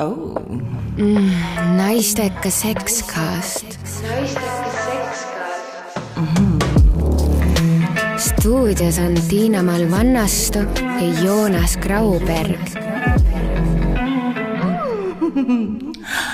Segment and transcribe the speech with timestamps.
[0.00, 0.36] oh..
[0.96, 1.30] Mm,
[1.76, 3.78] naisteka sekskaast
[6.16, 6.26] mm.
[6.26, 6.58] -hmm.
[8.18, 12.60] stuudios on Tiina-Mall Vannastu ja Joonas Grauberg.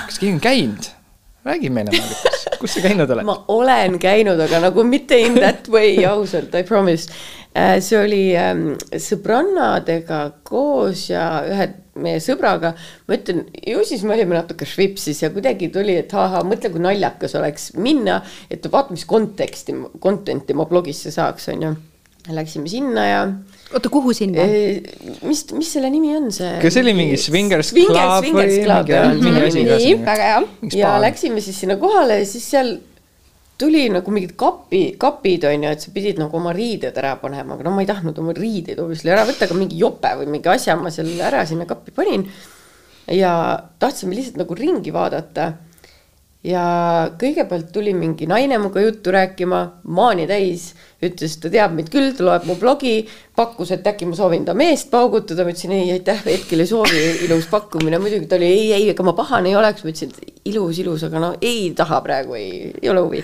[0.05, 0.92] kas keegi on käinud?
[1.45, 3.27] Räägi meile, Margus, kus sa käinud oled?
[3.27, 7.11] ma olen käinud, aga nagu mitte in that way, ausalt, I promise.
[7.53, 11.67] Äh, see oli ähm, sõbrannadega koos ja ühe
[12.01, 12.71] meie sõbraga,
[13.05, 16.81] ma ütlen, ju siis me olime natuke švipsis ja kuidagi tuli, et ahah, mõtle, kui
[16.81, 21.75] naljakas oleks minna, et vaata, mis konteksti, content'i ma blogisse saaks, on ju.
[22.31, 23.23] Läksime sinna ja.
[23.73, 24.45] oota, kuhu sinna?
[25.27, 26.53] mis, mis selle nimi on see?
[26.63, 28.61] kas see oli mingi Swingers Club või mingi,
[29.25, 29.65] mingi asi?
[29.67, 30.71] nii, väga hea.
[30.79, 32.77] ja läksime siis sinna kohale ja siis seal
[33.59, 37.57] tuli nagu mingid kapi, kapid on ju, et sa pidid nagu oma riided ära panema,
[37.57, 40.51] aga no ma ei tahtnud oma riideid obviously ära võtta, aga mingi jope või mingi
[40.51, 42.25] asja ma seal ära sinna kappi panin.
[43.11, 43.33] ja
[43.79, 45.51] tahtsime lihtsalt nagu ringi vaadata.
[46.43, 46.63] Ja
[47.19, 49.61] kõigepealt tuli mingi naine minuga juttu rääkima,
[49.95, 52.97] maani täis, ütles, ta teab mind küll, ta loeb mu blogi,
[53.35, 57.05] pakkus, et äkki ma soovin ta meest paugutada, ma ütlesin ei, aitäh, hetkel ei soovi,
[57.29, 60.51] ilus pakkumine, muidugi ta oli ei, ei, ega ma pahane ei oleks, ma ütlesin, et
[60.51, 63.23] ilus, ilus, aga no ei taha praegu, ei, ei ole huvi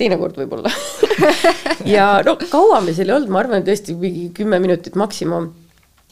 [0.00, 0.70] teinekord võib-olla
[1.94, 5.52] ja no kaua me seal ei olnud, ma arvan, tõesti mingi kümme minutit maksimum.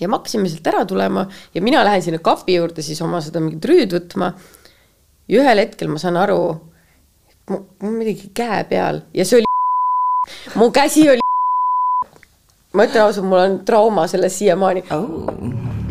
[0.00, 3.42] ja me hakkasime sealt ära tulema ja mina lähen sinna kapi juurde siis oma seda
[3.42, 4.32] mingit rüüd võtma
[5.28, 6.40] ja ühel hetkel ma saan aru,
[7.50, 9.48] mul on midagi käe peal ja see oli
[10.58, 11.22] mu käsi oli
[12.76, 14.84] ma ütlen ausalt, mul on trauma sellest siiamaani.
[14.90, 15.28] Oh..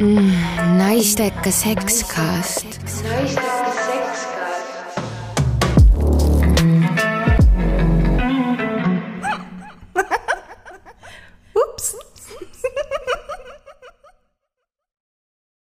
[0.02, 0.32] Mm,
[0.78, 2.66] naistekas sekskast.
[3.04, 5.02] naistekas sekskast.
[6.62, 6.86] Mm..
[11.62, 11.95] ups.